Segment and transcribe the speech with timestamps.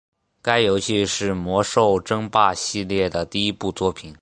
[0.41, 4.09] 该游戏是魔兽争霸系列的第一部作品。